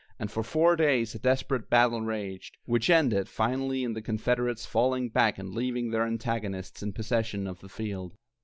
[0.17, 5.09] and for four days a desperate battle raged, which ended finally in the Confederates falling
[5.09, 8.15] back and leaving their antagonists in possession of the field.